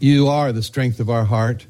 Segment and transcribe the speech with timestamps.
[0.00, 1.66] you are the strength of our heart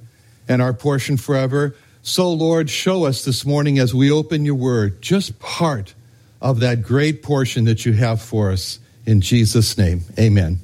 [0.48, 1.74] and our portion forever.
[2.02, 5.94] So, Lord, show us this morning as we open your word just part
[6.40, 8.78] of that great portion that you have for us.
[9.04, 10.58] In Jesus' name, amen.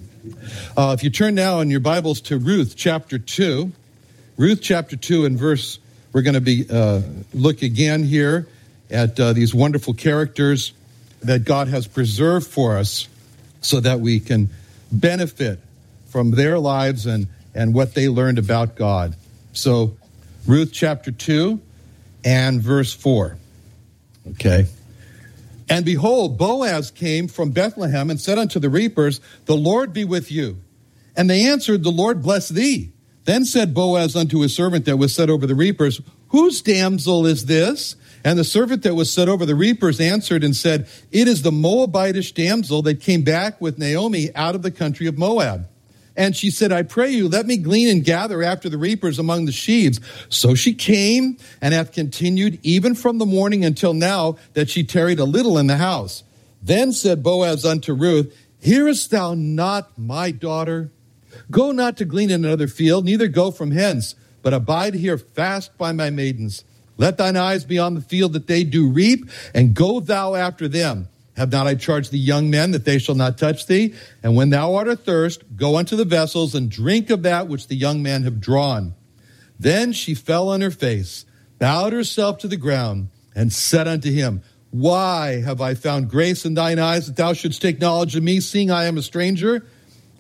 [0.77, 3.71] Uh, if you turn now in your Bibles to Ruth chapter 2,
[4.37, 5.79] Ruth chapter 2 and verse,
[6.13, 7.03] we're going to be uh,
[7.35, 8.47] look again here
[8.91, 10.73] at uh, these wonderful characters
[11.23, 13.09] that God has preserved for us
[13.61, 14.51] so that we can
[14.93, 15.59] benefit
[16.07, 17.27] from their lives and
[17.57, 19.17] and what they learned about God.
[19.53, 19.97] So,
[20.47, 21.61] Ruth chapter 2
[22.25, 23.37] and verse 4.
[24.33, 24.67] Okay.
[25.69, 30.31] And behold, Boaz came from Bethlehem and said unto the reapers, The Lord be with
[30.31, 30.59] you.
[31.17, 32.93] And they answered, The Lord bless thee.
[33.25, 37.47] Then said Boaz unto his servant that was set over the reapers, Whose damsel is
[37.47, 37.97] this?
[38.25, 41.51] And the servant that was set over the reapers answered and said, It is the
[41.51, 45.69] Moabitish damsel that came back with Naomi out of the country of Moab.
[46.17, 49.45] And she said, I pray you, let me glean and gather after the reapers among
[49.45, 50.01] the sheaves.
[50.29, 55.19] So she came and hath continued even from the morning until now that she tarried
[55.19, 56.25] a little in the house.
[56.63, 60.91] Then said Boaz unto Ruth, Hearest thou not my daughter?
[61.51, 65.77] Go not to glean in another field, neither go from hence, but abide here fast
[65.77, 66.65] by my maidens.
[66.97, 70.67] Let thine eyes be on the field that they do reap, and go thou after
[70.67, 71.09] them.
[71.37, 73.95] Have not I charged the young men that they shall not touch thee?
[74.23, 77.77] And when thou art athirst, go unto the vessels and drink of that which the
[77.77, 78.95] young men have drawn.
[79.59, 81.27] Then she fell on her face,
[81.59, 86.55] bowed herself to the ground, and said unto him, Why have I found grace in
[86.55, 89.65] thine eyes that thou shouldst take knowledge of me, seeing I am a stranger?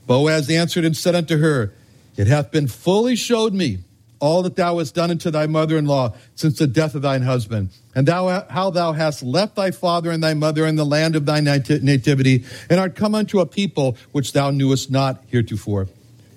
[0.06, 1.72] Boaz answered and said unto her,
[2.16, 3.78] It hath been fully showed me
[4.18, 7.22] all that thou hast done unto thy mother in law since the death of thine
[7.22, 11.16] husband, and thou, how thou hast left thy father and thy mother in the land
[11.16, 15.88] of thy nativity, and art come unto a people which thou knewest not heretofore.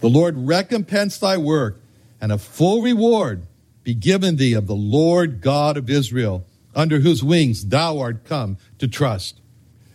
[0.01, 1.77] The Lord recompense thy work,
[2.21, 3.43] and a full reward
[3.83, 8.57] be given thee of the Lord God of Israel, under whose wings thou art come
[8.77, 9.39] to trust.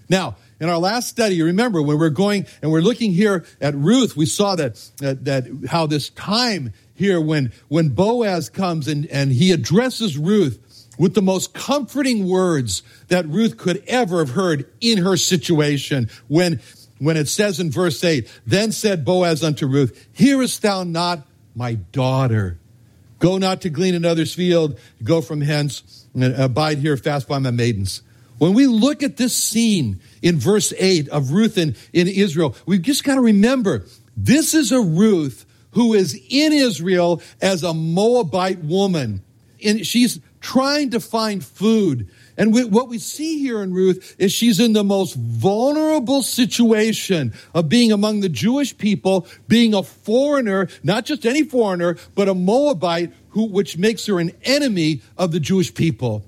[0.08, 4.16] Now, in our last study, remember when we're going and we're looking here at Ruth,
[4.16, 9.32] we saw that, that, that how this time here when, when Boaz comes and, and
[9.32, 10.60] he addresses Ruth
[10.98, 16.60] with the most comforting words that Ruth could ever have heard in her situation when,
[16.98, 21.74] when it says in verse 8, Then said Boaz unto Ruth, Hearest thou not my
[21.74, 22.58] daughter?
[23.18, 27.50] Go not to glean another's field, go from hence, and abide here fast by my
[27.50, 28.02] maidens.
[28.38, 32.82] When we look at this scene in verse 8 of Ruth in, in Israel, we've
[32.82, 38.60] just got to remember this is a Ruth who is in Israel as a Moabite
[38.60, 39.22] woman.
[39.64, 42.08] And she's trying to find food.
[42.36, 47.32] And we, what we see here in Ruth is she's in the most vulnerable situation
[47.54, 52.34] of being among the Jewish people, being a foreigner, not just any foreigner, but a
[52.34, 56.24] Moabite, who, which makes her an enemy of the Jewish people.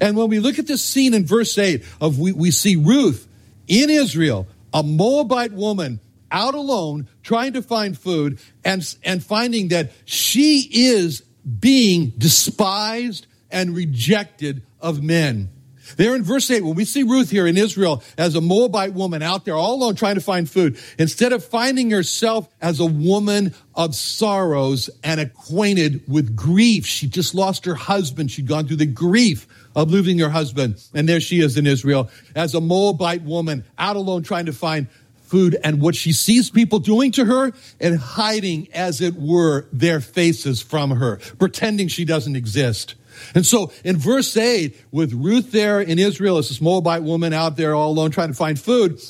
[0.00, 3.26] And when we look at this scene in verse 8 of we, we see Ruth
[3.66, 6.00] in Israel, a Moabite woman
[6.30, 11.22] out alone trying to find food and, and finding that she is
[11.60, 15.50] being despised and rejected of men.
[15.96, 19.22] There in verse 8, when we see Ruth here in Israel as a Moabite woman
[19.22, 23.54] out there all alone trying to find food, instead of finding herself as a woman
[23.74, 28.30] of sorrows and acquainted with grief, she just lost her husband.
[28.30, 29.46] She'd gone through the grief
[29.76, 30.82] of losing her husband.
[30.92, 34.88] And there she is in Israel as a Moabite woman out alone trying to find
[35.26, 40.00] food and what she sees people doing to her and hiding, as it were, their
[40.00, 42.94] faces from her, pretending she doesn't exist.
[43.34, 47.56] And so in verse 8, with Ruth there in Israel as this Moabite woman out
[47.56, 49.00] there all alone trying to find food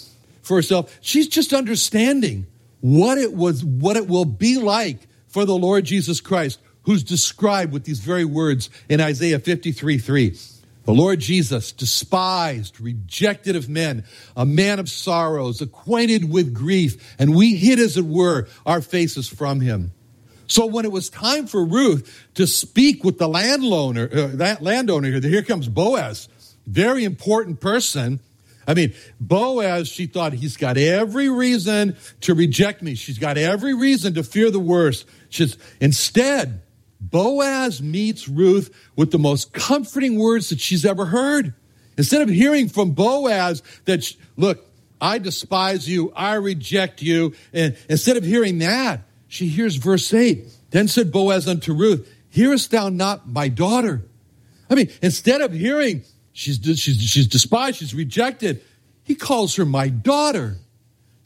[0.42, 2.46] for herself, she's just understanding
[2.80, 7.72] what it was, what it will be like for the Lord Jesus Christ, who's described
[7.72, 10.38] with these very words in Isaiah 53 3.
[10.86, 14.04] The Lord Jesus, despised, rejected of men,
[14.36, 19.28] a man of sorrows, acquainted with grief, and we hid, as it were, our faces
[19.28, 19.92] from him.
[20.46, 25.10] So when it was time for Ruth to speak with the landowner, uh, that landowner
[25.10, 26.28] here, here comes Boaz,
[26.68, 28.20] very important person.
[28.68, 32.94] I mean, Boaz, she thought he's got every reason to reject me.
[32.94, 35.04] She's got every reason to fear the worst.
[35.30, 36.62] She's instead,
[37.10, 41.54] Boaz meets Ruth with the most comforting words that she's ever heard.
[41.98, 44.66] Instead of hearing from Boaz that, look,
[45.00, 50.46] I despise you, I reject you, and instead of hearing that, she hears verse 8.
[50.70, 54.02] Then said Boaz unto Ruth, Hearest thou not my daughter?
[54.68, 58.62] I mean, instead of hearing she's, she's, she's despised, she's rejected,
[59.04, 60.56] he calls her my daughter.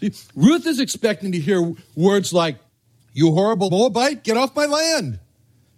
[0.01, 2.59] See, Ruth is expecting to hear words like,
[3.13, 5.19] You horrible Moabite, get off my land.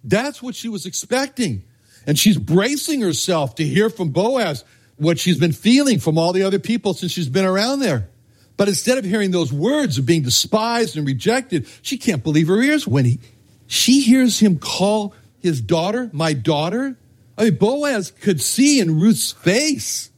[0.03, 1.63] That's what she was expecting.
[2.05, 4.65] And she's bracing herself to hear from Boaz
[4.97, 8.09] what she's been feeling from all the other people since she's been around there.
[8.57, 12.61] But instead of hearing those words of being despised and rejected, she can't believe her
[12.61, 13.19] ears when he,
[13.67, 16.95] she hears him call his daughter, my daughter.
[17.37, 20.11] I mean, Boaz could see in Ruth's face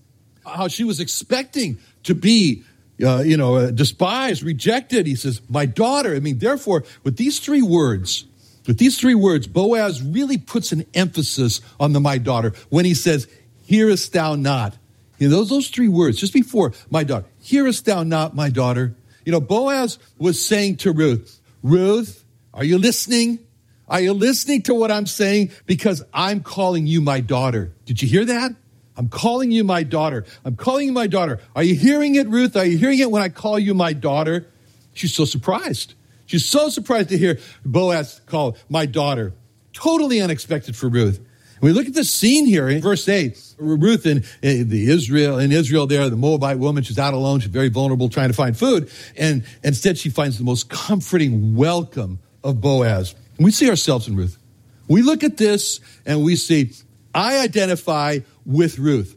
[0.46, 2.64] how she was expecting to be,
[3.04, 5.08] uh, you know, uh, despised, rejected.
[5.08, 6.14] He says, my daughter.
[6.14, 8.26] I mean, therefore, with these three words,
[8.68, 12.94] with these three words, Boaz really puts an emphasis on the my daughter when he
[12.94, 13.28] says,
[13.64, 14.78] hearest thou not?
[15.18, 18.96] You know, those, those three words, just before my daughter, hearest thou not, my daughter?
[19.24, 22.24] You know, Boaz was saying to Ruth, Ruth,
[22.54, 23.40] are you listening?
[23.88, 25.52] Are you listening to what I'm saying?
[25.66, 27.72] Because I'm calling you my daughter.
[27.86, 28.52] Did you hear that?
[28.98, 30.26] I'm calling you my daughter.
[30.46, 31.40] I'm calling you my daughter.
[31.56, 32.56] Are you hearing it, Ruth?
[32.56, 34.48] Are you hearing it when I call you my daughter?
[34.94, 35.94] She's so surprised.
[36.26, 39.34] She's so surprised to hear Boaz call my daughter.
[39.74, 41.20] Totally unexpected for Ruth.
[41.62, 43.56] We look at the scene here in verse 8.
[43.58, 47.50] Ruth in, in, the Israel, in Israel there, the Moabite woman, she's out alone, she's
[47.50, 48.92] very vulnerable trying to find food.
[49.18, 53.16] And instead she finds the most comforting welcome of Boaz.
[53.38, 54.38] And we see ourselves in Ruth.
[54.88, 56.72] We look at this and we see,
[57.14, 59.16] I identify with Ruth.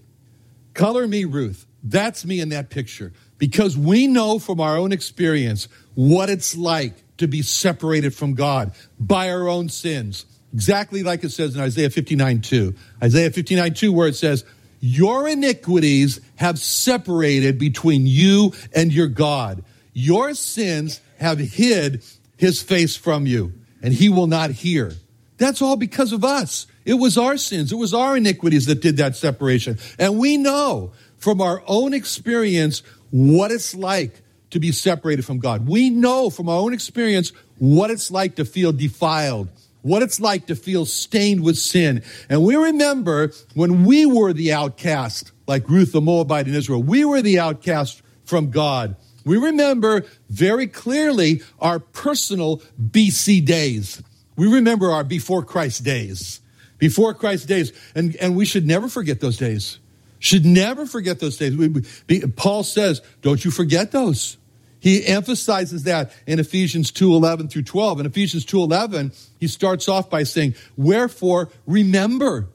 [0.75, 1.67] Color me Ruth.
[1.83, 3.13] That's me in that picture.
[3.37, 8.73] Because we know from our own experience what it's like to be separated from God
[9.01, 12.75] by our own sins Exactly like it says in Isaiah 59 2.
[13.03, 14.45] Isaiah 59 2, where it says,
[14.81, 19.63] Your iniquities have separated between you and your God.
[19.93, 22.03] Your sins have hid
[22.37, 23.53] his face from you,
[23.83, 24.93] and he will not hear.
[25.37, 26.67] That's all because of us.
[26.85, 29.79] It was our sins, it was our iniquities that did that separation.
[29.99, 35.69] And we know from our own experience what it's like to be separated from God.
[35.69, 39.49] We know from our own experience what it's like to feel defiled
[39.83, 42.03] what it's like to feel stained with sin.
[42.29, 47.05] And we remember when we were the outcast, like Ruth the Moabite in Israel, we
[47.05, 48.97] were the outcast from God.
[49.25, 54.03] We remember very clearly our personal BC days.
[54.37, 56.41] We remember our before Christ days.
[56.79, 57.73] Before Christ days.
[57.95, 59.79] And, and we should never forget those days.
[60.19, 61.57] Should never forget those days.
[61.57, 64.37] We, Paul says, don't you forget those.
[64.81, 68.01] He emphasizes that in Ephesians 2:11 through 12.
[68.01, 72.49] In Ephesians 2:11, he starts off by saying, "Wherefore remember."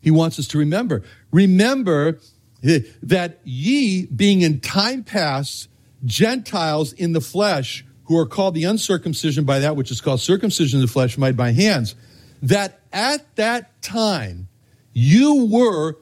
[0.00, 1.02] He wants us to remember.
[1.30, 2.18] Remember
[2.62, 5.68] that ye being in time past
[6.04, 10.78] Gentiles in the flesh, who are called the uncircumcision by that which is called circumcision
[10.78, 11.94] in the flesh made by hands,
[12.42, 14.48] that at that time
[14.94, 15.98] you were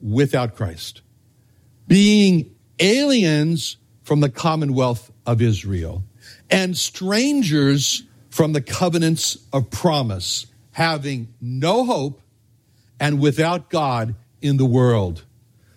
[0.00, 1.02] without Christ,
[1.86, 6.04] being aliens from the commonwealth of Israel,
[6.50, 12.20] and strangers from the covenants of promise, having no hope
[13.00, 15.24] and without God in the world.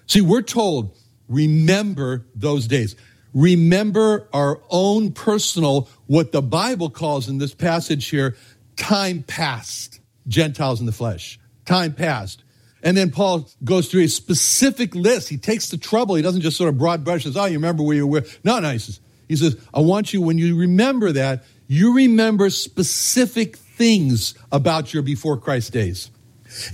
[0.08, 0.96] See, we're told,
[1.28, 2.96] remember those days.
[3.34, 8.36] Remember our own personal, what the Bible calls in this passage here,
[8.76, 11.40] time past, Gentiles in the flesh.
[11.66, 12.44] Time past.
[12.81, 15.29] And then Paul goes through a specific list.
[15.29, 16.15] He takes the trouble.
[16.15, 18.24] He doesn't just sort of broad brush says, oh, you remember where you were.
[18.43, 22.50] No, no, he says, he says, I want you, when you remember that, you remember
[22.50, 26.09] specific things about your before Christ days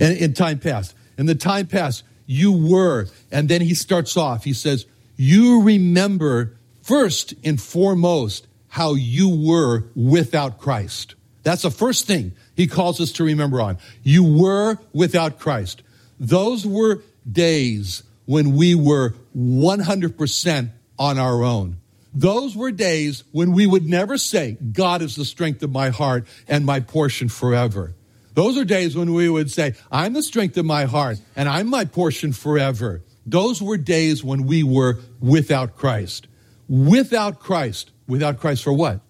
[0.00, 0.94] and in time past.
[1.18, 3.08] In the time past, you were.
[3.30, 4.44] And then he starts off.
[4.44, 4.86] He says,
[5.16, 11.14] you remember first and foremost how you were without Christ.
[11.42, 13.78] That's the first thing he calls us to remember on.
[14.02, 15.82] You were without Christ.
[16.18, 21.76] Those were days when we were 100% on our own.
[22.14, 26.26] Those were days when we would never say, God is the strength of my heart
[26.48, 27.94] and my portion forever.
[28.32, 31.68] Those are days when we would say, I'm the strength of my heart and I'm
[31.68, 33.02] my portion forever.
[33.26, 36.26] Those were days when we were without Christ.
[36.68, 37.90] Without Christ.
[38.06, 39.00] Without Christ for what?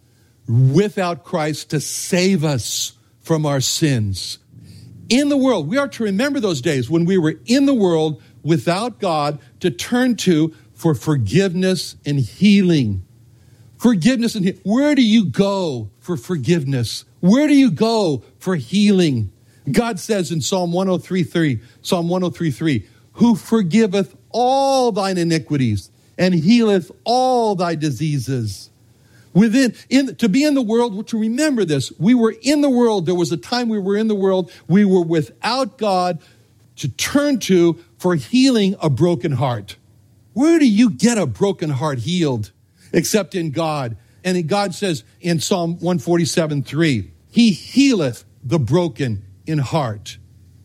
[0.49, 4.39] Without Christ to save us from our sins.
[5.09, 8.23] In the world, we are to remember those days when we were in the world
[8.43, 13.05] without God to turn to for forgiveness and healing.
[13.79, 14.61] Forgiveness and healing.
[14.65, 17.05] where do you go for forgiveness?
[17.21, 19.33] Where do you go for healing?
[19.71, 27.55] God says in Psalm 103:3, Psalm 103:3, who forgiveth all thine iniquities and healeth all
[27.55, 28.71] thy diseases.
[29.37, 33.05] Within in to be in the world, to remember this, we were in the world.
[33.05, 36.23] There was a time we were in the world, we were without God
[36.77, 39.77] to turn to for healing a broken heart.
[40.33, 42.51] Where do you get a broken heart healed
[42.95, 43.99] except in God?
[44.25, 50.17] And God says in Psalm 147 3, He healeth the broken in heart.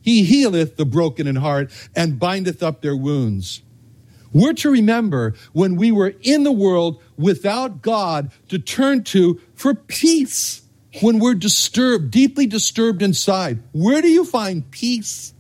[0.02, 3.64] He healeth the broken in heart and bindeth up their wounds.
[4.34, 9.74] We're to remember when we were in the world without God to turn to for
[9.74, 10.62] peace.
[11.02, 15.34] When we're disturbed, deeply disturbed inside, where do you find peace?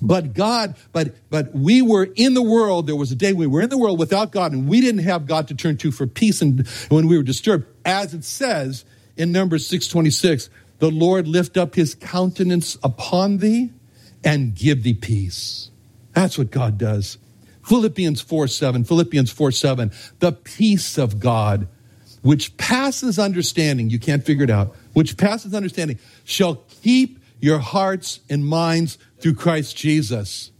[0.00, 2.86] But God, but but we were in the world.
[2.86, 5.26] There was a day we were in the world without God, and we didn't have
[5.26, 6.40] God to turn to for peace.
[6.40, 8.84] And when we were disturbed, as it says
[9.16, 10.48] in Numbers six twenty six,
[10.78, 13.72] the Lord lift up His countenance upon thee
[14.22, 15.70] and give thee peace.
[16.12, 17.18] That's what God does.
[17.68, 18.84] Philippians four seven.
[18.84, 19.92] Philippians four seven.
[20.20, 21.68] The peace of God,
[22.22, 24.74] which passes understanding, you can't figure it out.
[24.94, 30.50] Which passes understanding, shall keep your hearts and minds through Christ Jesus.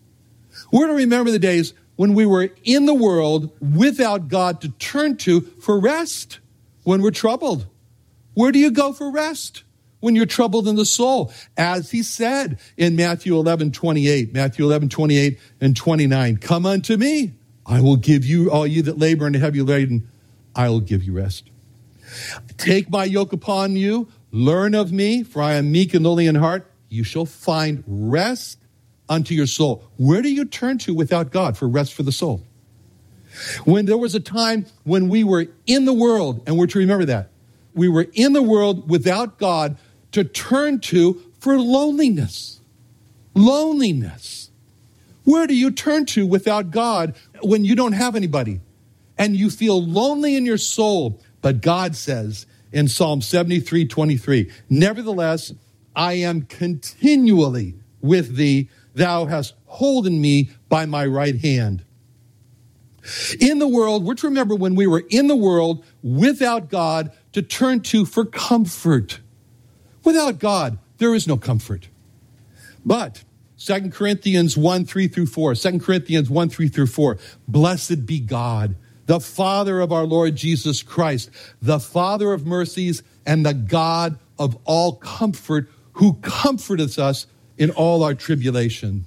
[0.71, 5.17] We're to remember the days when we were in the world without God to turn
[5.19, 6.39] to for rest
[6.85, 7.67] when we're troubled.
[8.35, 9.65] Where do you go for rest?
[10.01, 14.89] When you're troubled in the soul, as he said in Matthew 11, 28, Matthew 11,
[14.89, 17.35] 28 and 29, come unto me.
[17.67, 20.09] I will give you, all you that labor and are heavy laden,
[20.55, 21.51] I will give you rest.
[22.57, 26.37] Take my yoke upon you, learn of me, for I am meek and lowly in
[26.37, 26.71] heart.
[26.89, 28.59] You shall find rest
[29.09, 29.85] unto your soul.
[29.97, 32.43] Where do you turn to without God for rest for the soul?
[33.65, 37.05] When there was a time when we were in the world, and we're to remember
[37.07, 37.31] that,
[37.75, 39.77] we were in the world without God
[40.13, 42.61] to turn to for loneliness.
[43.35, 44.51] Loneliness.
[45.25, 48.61] Where do you turn to without God when you don't have anybody
[49.19, 51.21] and you feel lonely in your soul?
[51.43, 55.53] But God says in Psalm 73 23, Nevertheless,
[55.95, 58.71] I am continually with thee.
[58.95, 61.85] Thou hast holden me by my right hand.
[63.41, 67.43] In the world, we're to remember when we were in the world without God to
[67.43, 69.21] turn to for comfort.
[70.09, 71.89] Without God, there is no comfort.
[72.83, 73.25] But
[73.59, 78.75] 2 Corinthians 1 3 through 4, 2 Corinthians 1 3 through 4, blessed be God,
[79.05, 81.29] the Father of our Lord Jesus Christ,
[81.61, 87.27] the Father of mercies and the God of all comfort, who comforteth us
[87.59, 89.05] in all our tribulation.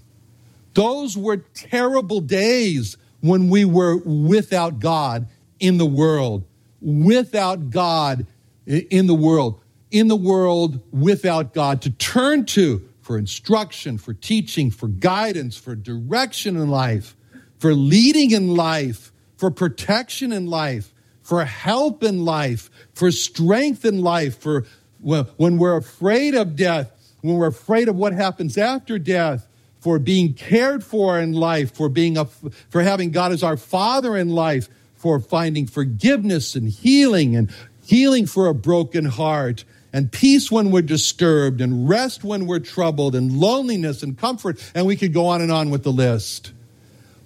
[0.75, 5.25] Those were terrible days when we were without God
[5.60, 6.43] in the world,
[6.79, 8.27] without God
[8.67, 9.61] in the world,
[9.92, 15.76] in the world without God to turn to for instruction, for teaching, for guidance, for
[15.76, 17.16] direction in life,
[17.60, 24.02] for leading in life, for protection in life, for help in life, for strength in
[24.02, 24.66] life, for
[25.02, 29.48] when we're afraid of death, when we're afraid of what happens after death,
[29.80, 34.16] for being cared for in life, for being a, for having God as our Father
[34.16, 37.52] in life, for finding forgiveness and healing and
[37.84, 43.16] healing for a broken heart and peace when we're disturbed and rest when we're troubled
[43.16, 46.54] and loneliness and comfort and we could go on and on with the list.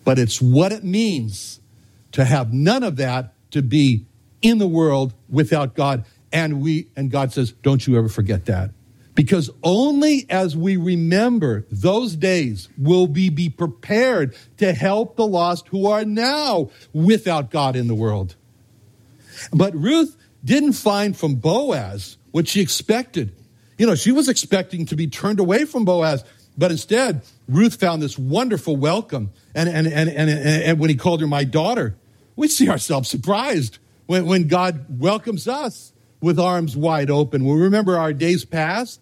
[0.03, 1.59] But it's what it means
[2.13, 4.05] to have none of that to be
[4.41, 8.71] in the world without God and we and God says don't you ever forget that.
[9.13, 15.69] Because only as we remember those days will we be prepared to help the lost
[15.69, 18.35] who are now without God in the world.
[19.53, 23.33] But Ruth didn't find from Boaz what she expected.
[23.77, 26.21] You know, she was expecting to be turned away from Boaz,
[26.57, 29.31] but instead, Ruth found this wonderful welcome.
[29.55, 31.95] And, and, and, and, and when he called her my daughter,
[32.35, 37.45] we see ourselves surprised when, when God welcomes us with arms wide open.
[37.45, 38.99] We remember our days past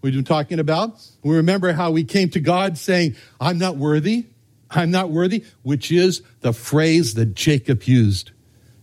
[0.00, 1.04] we've been talking about.
[1.24, 4.26] We remember how we came to God saying, I'm not worthy.
[4.70, 8.30] I'm not worthy, which is the phrase that Jacob used.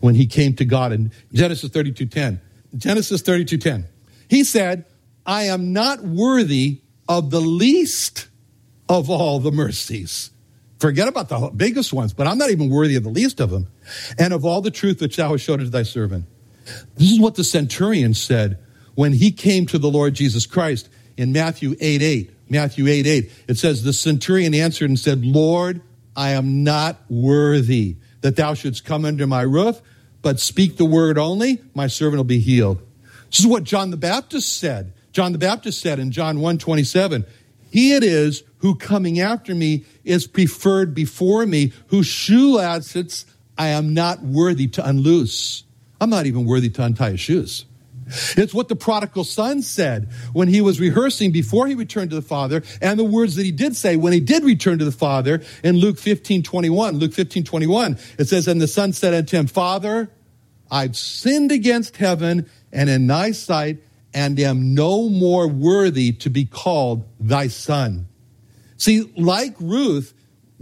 [0.01, 2.41] when he came to God in Genesis 32:10.
[2.75, 3.86] Genesis 32:10.
[4.27, 4.86] He said,
[5.25, 8.27] "I am not worthy of the least
[8.89, 10.32] of all the mercies."
[10.80, 13.68] Forget about the biggest ones, but I'm not even worthy of the least of them.
[14.18, 16.25] And of all the truth which thou hast showed unto thy servant.
[16.98, 18.58] This is what the centurion said
[18.96, 22.32] when he came to the Lord Jesus Christ in Matthew 8 8.
[22.50, 23.32] Matthew 8 8.
[23.48, 25.82] It says, The centurion answered and said, Lord,
[26.15, 29.82] I am not worthy that thou shouldst come under my roof,
[30.22, 32.82] but speak the word only, my servant will be healed.
[33.34, 34.94] This is what John the Baptist said.
[35.12, 37.25] John the Baptist said in John 1 27,
[37.72, 43.25] He it is who coming after me is preferred before me, whose shoe lancets
[43.58, 45.63] I am not worthy to unloose.
[46.00, 47.66] I'm not even worthy to untie his shoes.
[48.38, 52.22] It's what the prodigal son said when he was rehearsing before he returned to the
[52.22, 55.42] Father, and the words that he did say when he did return to the Father
[55.63, 56.98] in Luke 15 21.
[56.98, 60.12] Luke 15 21, it says, And the son said unto him, Father,
[60.74, 63.77] I've sinned against heaven and in thy sight,
[64.13, 68.08] and am no more worthy to be called thy son.
[68.77, 70.13] See, like Ruth,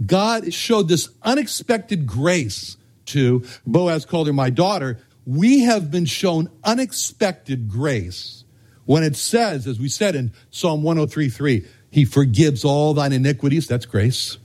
[0.04, 2.76] God showed this unexpected grace
[3.06, 8.44] to Boaz called her my daughter we have been shown unexpected grace
[8.84, 13.68] when it says, as we said in Psalm 103.3, he forgives all thine iniquities.
[13.68, 14.38] That's grace.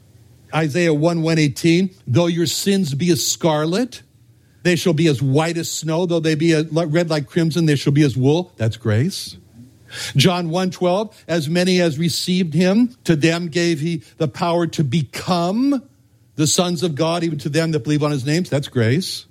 [0.54, 4.04] Isaiah 1 118, though your sins be as scarlet,
[4.64, 6.06] they shall be as white as snow.
[6.06, 8.52] Though they be red like crimson, they shall be as wool.
[8.58, 9.38] That's grace.
[10.16, 14.84] John 1 12, as many as received him, to them gave he the power to
[14.84, 15.88] become
[16.36, 18.50] the sons of God, even to them that believe on his names.
[18.50, 19.26] That's grace.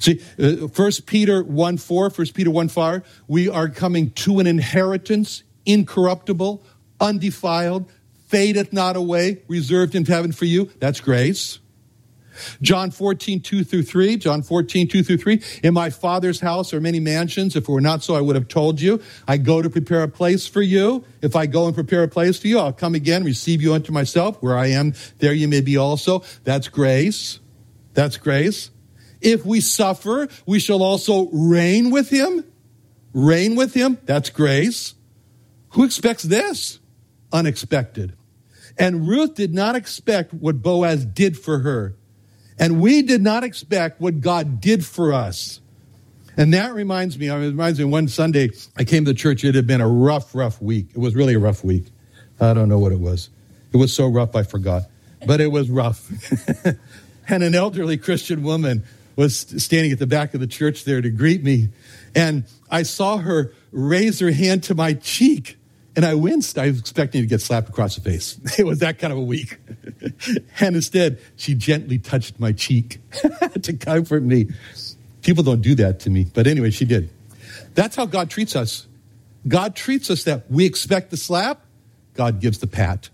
[0.00, 4.46] See, uh, First Peter 1 4, 1 Peter 1 5, we are coming to an
[4.46, 6.62] inheritance, incorruptible,
[7.00, 7.90] undefiled,
[8.28, 10.70] fadeth not away, reserved in heaven for you.
[10.78, 11.58] That's grace.
[12.60, 14.16] John 14, 2 through 3.
[14.16, 15.42] John 14, 2 through 3.
[15.62, 17.56] In my Father's house are many mansions.
[17.56, 19.00] If it were not so, I would have told you.
[19.26, 21.04] I go to prepare a place for you.
[21.20, 23.92] If I go and prepare a place for you, I'll come again, receive you unto
[23.92, 24.42] myself.
[24.42, 26.22] Where I am, there you may be also.
[26.44, 27.40] That's grace.
[27.94, 28.70] That's grace.
[29.20, 32.44] If we suffer, we shall also reign with him.
[33.12, 33.98] Reign with him.
[34.04, 34.94] That's grace.
[35.70, 36.80] Who expects this?
[37.32, 38.14] Unexpected.
[38.78, 41.96] And Ruth did not expect what Boaz did for her.
[42.62, 45.60] And we did not expect what God did for us.
[46.36, 49.42] And that reminds me, it reminds me one Sunday I came to church.
[49.42, 50.86] It had been a rough, rough week.
[50.94, 51.86] It was really a rough week.
[52.40, 53.30] I don't know what it was.
[53.72, 54.84] It was so rough I forgot.
[55.26, 56.08] But it was rough.
[57.28, 58.84] and an elderly Christian woman
[59.16, 61.70] was standing at the back of the church there to greet me.
[62.14, 65.58] And I saw her raise her hand to my cheek.
[65.96, 66.56] And I winced.
[66.58, 68.38] I was expecting to get slapped across the face.
[68.56, 69.58] It was that kind of a week.
[70.60, 73.00] and instead, she gently touched my cheek
[73.62, 74.48] to comfort me.
[75.22, 76.26] People don't do that to me.
[76.32, 77.10] But anyway, she did.
[77.74, 78.86] That's how God treats us.
[79.46, 81.64] God treats us that we expect the slap,
[82.14, 83.08] God gives the pat.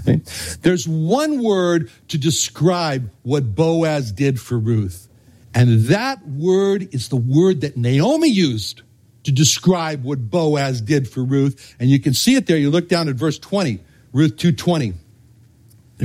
[0.00, 0.20] Okay?
[0.62, 5.08] There's one word to describe what Boaz did for Ruth.
[5.54, 8.82] And that word is the word that Naomi used
[9.24, 11.76] to describe what Boaz did for Ruth.
[11.78, 12.56] And you can see it there.
[12.56, 13.80] You look down at verse 20,
[14.12, 14.94] Ruth 220.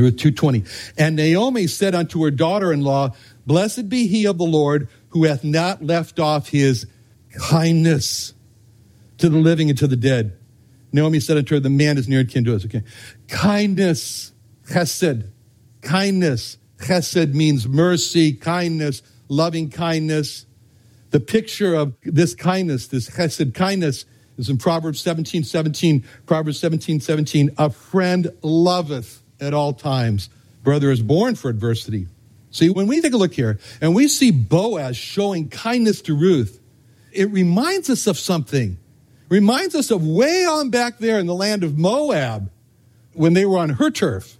[0.01, 0.63] Ruth 220.
[0.97, 3.11] And Naomi said unto her daughter-in-law,
[3.45, 6.85] Blessed be he of the Lord who hath not left off his
[7.37, 8.33] kindness
[9.17, 10.37] to the living and to the dead.
[10.91, 12.65] Naomi said unto her, The man is near and kin to us.
[12.65, 12.83] Okay.
[13.27, 14.33] Kindness,
[14.69, 15.29] chesed,
[15.81, 16.57] kindness.
[16.79, 20.45] Chesed means mercy, kindness, loving kindness.
[21.09, 24.05] The picture of this kindness, this chesed kindness,
[24.37, 26.05] is in Proverbs 17, 17.
[26.25, 27.51] Proverbs 17, 17.
[27.57, 30.29] A friend loveth at all times.
[30.63, 32.07] Brother is born for adversity.
[32.51, 36.59] See, when we take a look here and we see Boaz showing kindness to Ruth,
[37.11, 38.77] it reminds us of something.
[39.29, 42.49] Reminds us of way on back there in the land of Moab
[43.13, 44.37] when they were on her turf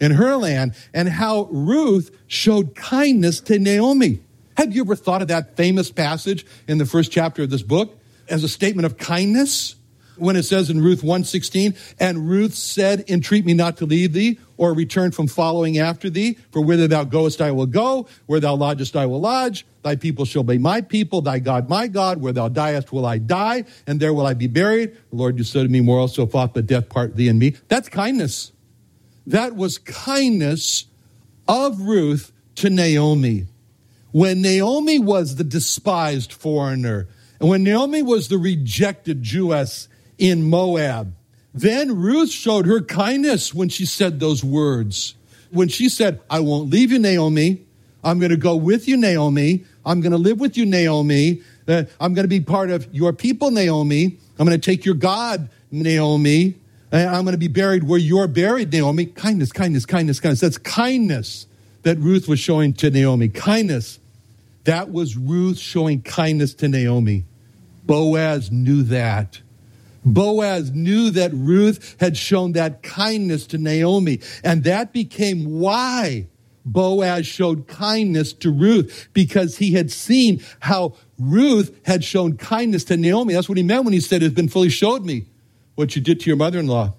[0.00, 4.20] in her land and how Ruth showed kindness to Naomi.
[4.56, 7.98] Have you ever thought of that famous passage in the first chapter of this book
[8.28, 9.75] as a statement of kindness?
[10.16, 14.38] When it says in Ruth 116, and Ruth said, Entreat me not to leave thee
[14.56, 18.54] or return from following after thee, for whither thou goest I will go, where thou
[18.54, 22.32] lodgest I will lodge, thy people shall be my people, thy God my God, where
[22.32, 24.96] thou diest will I die, and there will I be buried.
[25.10, 27.56] The Lord, you said to me, more also thought, but death part thee and me.
[27.68, 28.52] That's kindness.
[29.26, 30.86] That was kindness
[31.48, 33.46] of Ruth to Naomi.
[34.12, 41.14] When Naomi was the despised foreigner, and when Naomi was the rejected Jewess in Moab,
[41.54, 45.14] then Ruth showed her kindness when she said those words.
[45.50, 47.64] When she said, I won't leave you, Naomi.
[48.04, 49.64] I'm going to go with you, Naomi.
[49.84, 51.42] I'm going to live with you, Naomi.
[51.66, 54.18] Uh, I'm going to be part of your people, Naomi.
[54.38, 56.54] I'm going to take your God, Naomi.
[56.92, 59.06] And I'm going to be buried where you're buried, Naomi.
[59.06, 60.40] Kindness, kindness, kindness, kindness.
[60.40, 61.46] That's kindness
[61.82, 63.28] that Ruth was showing to Naomi.
[63.28, 63.98] Kindness.
[64.64, 67.24] That was Ruth showing kindness to Naomi.
[67.84, 69.40] Boaz knew that.
[70.06, 76.28] Boaz knew that Ruth had shown that kindness to Naomi, and that became why
[76.64, 82.96] Boaz showed kindness to Ruth because he had seen how Ruth had shown kindness to
[82.96, 83.34] Naomi.
[83.34, 85.26] That's what he meant when he said, It's been fully showed me
[85.74, 86.94] what you did to your mother in law.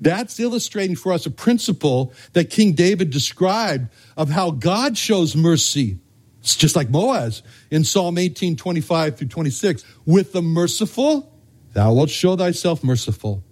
[0.00, 5.98] That's illustrating for us a principle that King David described of how God shows mercy.
[6.40, 9.84] It's just like Boaz in Psalm 18, 25 through 26.
[10.04, 11.31] With the merciful,
[11.72, 13.42] thou wilt show thyself merciful.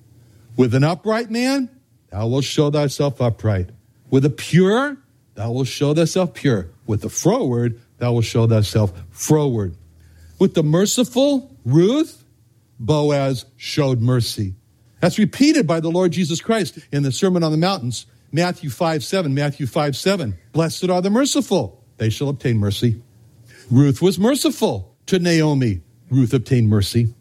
[0.56, 1.70] With an upright man,
[2.10, 3.70] thou wilt show thyself upright.
[4.10, 4.98] With a pure,
[5.34, 6.68] thou wilt show thyself pure.
[6.86, 9.76] With the froward, thou wilt show thyself froward.
[10.38, 12.24] With the merciful, Ruth,
[12.78, 14.54] Boaz showed mercy.
[15.00, 19.04] That's repeated by the Lord Jesus Christ in the Sermon on the Mountains, Matthew 5
[19.04, 19.34] 7.
[19.34, 20.38] Matthew 5 7.
[20.52, 23.02] Blessed are the merciful, they shall obtain mercy.
[23.70, 25.80] Ruth was merciful to Naomi.
[26.10, 27.14] Ruth obtained mercy.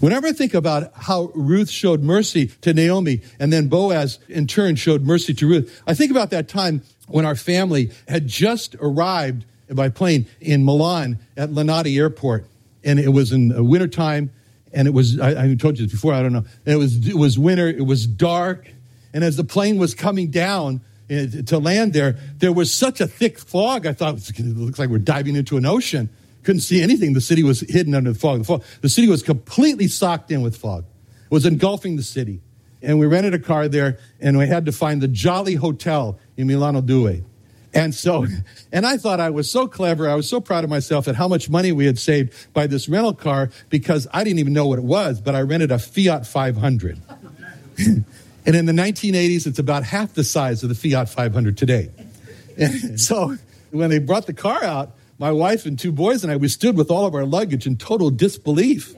[0.00, 4.76] Whenever I think about how Ruth showed mercy to Naomi and then Boaz in turn
[4.76, 9.44] showed mercy to Ruth, I think about that time when our family had just arrived
[9.70, 12.46] by plane in Milan at Linate Airport.
[12.84, 14.30] And it was in wintertime,
[14.72, 16.44] and it was, I, I told you this before, I don't know.
[16.64, 18.70] It was, it was winter, it was dark,
[19.12, 23.06] and as the plane was coming down, eh, to land there, there was such a
[23.06, 23.86] thick fog.
[23.86, 26.08] I thought it looks like we're diving into an ocean.
[26.42, 27.12] Couldn't see anything.
[27.12, 28.38] The city was hidden under the fog.
[28.38, 28.64] The, fog.
[28.80, 30.84] the city was completely socked in with fog.
[31.24, 32.40] It was engulfing the city.
[32.80, 36.46] And we rented a car there, and we had to find the Jolly Hotel in
[36.46, 37.24] Milano Due.
[37.74, 38.26] And so,
[38.72, 40.08] and I thought I was so clever.
[40.08, 42.88] I was so proud of myself at how much money we had saved by this
[42.88, 46.26] rental car because I didn't even know what it was, but I rented a Fiat
[46.26, 47.00] 500.
[47.78, 48.04] and
[48.46, 51.90] in the 1980s, it's about half the size of the Fiat 500 today.
[52.60, 53.36] And so
[53.70, 56.76] when they brought the car out, my wife and two boys and I, we stood
[56.76, 58.94] with all of our luggage in total disbelief.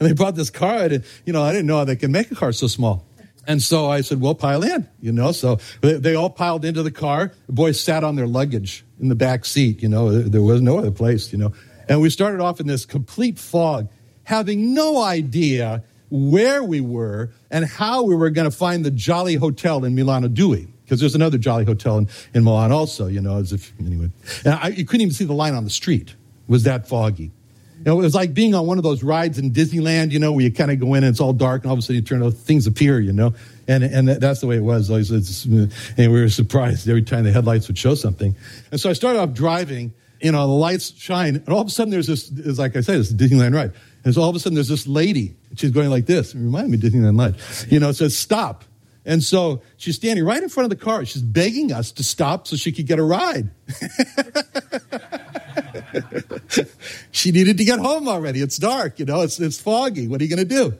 [0.00, 2.30] And they brought this car, and you know, I didn't know how they could make
[2.30, 3.06] a car so small.
[3.46, 5.30] And so I said, well, pile in, you know.
[5.32, 7.32] So they all piled into the car.
[7.46, 10.10] The boys sat on their luggage in the back seat, you know.
[10.10, 11.52] There was no other place, you know.
[11.88, 13.88] And we started off in this complete fog,
[14.24, 19.34] having no idea where we were and how we were going to find the Jolly
[19.34, 20.68] Hotel in Milano Due.
[20.84, 24.10] Because there's another Jolly Hotel in, in Milan also, you know, as if, anyway.
[24.44, 26.10] And I, you couldn't even see the line on the street.
[26.10, 26.16] It
[26.48, 27.32] was that foggy.
[27.78, 30.32] You know, it was like being on one of those rides in Disneyland, you know,
[30.32, 31.96] where you kind of go in and it's all dark and all of a sudden
[31.96, 33.34] you turn things appear, you know.
[33.66, 34.90] And, and that's the way it was.
[34.90, 38.36] and we were surprised every time the headlights would show something.
[38.70, 41.70] And so I started off driving, you know, the lights shine, and all of a
[41.70, 43.72] sudden there's this, it's like I said, it's Disneyland ride.
[44.04, 46.34] And so all of a sudden there's this lady, she's going like this.
[46.34, 47.70] It reminded me of Disneyland ride.
[47.70, 48.64] You know, it says stop.
[49.06, 51.04] And so she's standing right in front of the car.
[51.04, 53.50] She's begging us to stop so she could get a ride.
[57.10, 58.40] she needed to get home already.
[58.40, 60.08] It's dark, you know, it's, it's foggy.
[60.08, 60.74] What are you going to do?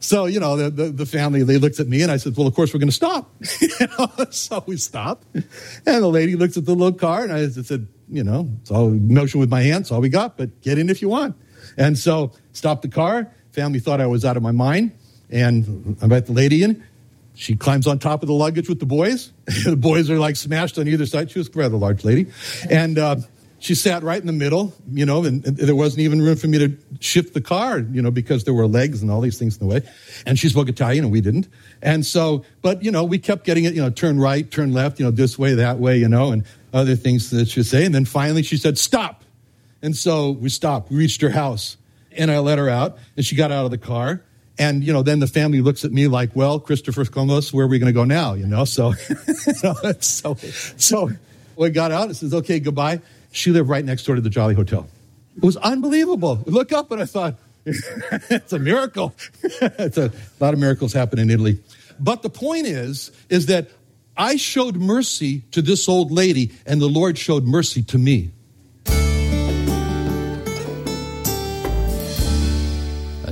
[0.00, 2.46] So, you know, the, the, the, family, they looked at me and I said, well,
[2.46, 3.30] of course we're going to stop.
[3.60, 4.10] you know?
[4.30, 5.26] So we stopped.
[5.34, 5.44] And
[5.84, 9.40] the lady looked at the little car and I said, you know, it's all motion
[9.40, 11.36] with my hands, all we got, but get in if you want.
[11.76, 13.30] And so stopped the car.
[13.52, 14.92] Family thought I was out of my mind.
[15.30, 16.84] And I met the lady in.
[17.36, 19.32] She climbs on top of the luggage with the boys.
[19.64, 21.30] the boys are like smashed on either side.
[21.30, 22.32] She was a rather large lady.
[22.68, 23.16] And, uh,
[23.58, 26.46] she sat right in the middle, you know, and, and, there wasn't even room for
[26.46, 29.56] me to shift the car, you know, because there were legs and all these things
[29.56, 29.80] in the way.
[30.26, 31.48] And she spoke Italian and we didn't.
[31.80, 34.98] And so, but, you know, we kept getting it, you know, turn right, turn left,
[34.98, 37.84] you know, this way, that way, you know, and other things that she'd say.
[37.84, 39.24] And then finally she said, stop.
[39.82, 40.90] And so we stopped.
[40.90, 41.76] We reached her house
[42.12, 44.22] and I let her out and she got out of the car.
[44.58, 47.68] And, you know, then the family looks at me like, well, Christopher Columbus, where are
[47.68, 48.34] we going to go now?
[48.34, 48.92] You know, so,
[50.00, 50.34] so,
[50.76, 51.10] so
[51.56, 53.00] we got out and says, okay, goodbye.
[53.32, 54.88] She lived right next door to the Jolly Hotel.
[55.36, 56.42] It was unbelievable.
[56.46, 57.34] I look up and I thought,
[57.66, 59.14] it's a miracle.
[59.42, 61.58] it's a, a lot of miracles happen in Italy.
[61.98, 63.68] But the point is, is that
[64.16, 68.30] I showed mercy to this old lady, and the Lord showed mercy to me.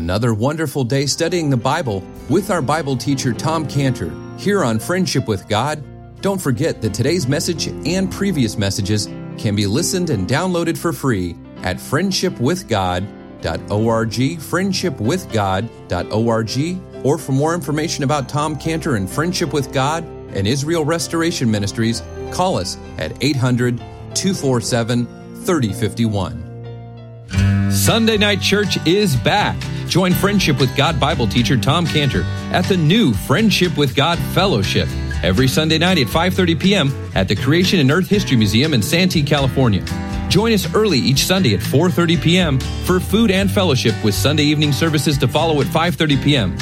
[0.04, 5.26] Another wonderful day studying the Bible with our Bible teacher, Tom Cantor, here on Friendship
[5.26, 5.82] with God.
[6.20, 9.06] Don't forget that today's message and previous messages
[9.38, 18.28] can be listened and downloaded for free at friendshipwithgod.org, friendshipwithgod.org, or for more information about
[18.28, 23.78] Tom Cantor and Friendship with God and Israel Restoration Ministries, call us at 800
[24.14, 25.06] 247
[25.46, 27.63] 3051.
[27.84, 29.58] Sunday Night Church is back.
[29.88, 34.88] Join Friendship with God Bible teacher Tom Cantor at the new Friendship with God Fellowship
[35.22, 37.10] every Sunday night at 5:30 p.m.
[37.14, 39.84] at the Creation and Earth History Museum in Santee, California.
[40.30, 42.58] Join us early each Sunday at 4:30 p.m.
[42.86, 46.56] for food and fellowship with Sunday evening services to follow at 5:30 p.m.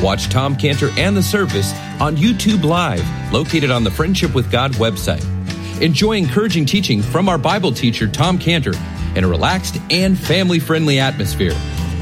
[0.00, 4.70] Watch Tom Cantor and the service on YouTube Live, located on the Friendship with God
[4.74, 5.26] website.
[5.82, 8.74] Enjoy encouraging teaching from our Bible teacher Tom Cantor
[9.16, 11.54] in a relaxed and family-friendly atmosphere.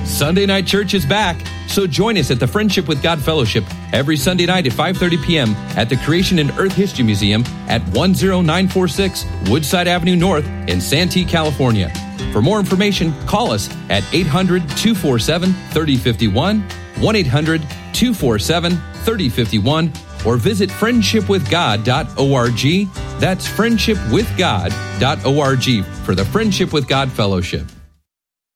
[0.05, 1.37] Sunday Night Church is back,
[1.69, 5.55] so join us at the Friendship with God Fellowship every Sunday night at 5:30 p.m.
[5.77, 11.91] at the Creation and Earth History Museum at 10946 Woodside Avenue North in Santee, California.
[12.33, 16.63] For more information, call us at 800-247-3051,
[16.97, 19.93] 1-800-247-3051,
[20.27, 23.08] or visit friendshipwithgod.org.
[23.19, 27.67] That's friendshipwithgod.org for the Friendship with God Fellowship.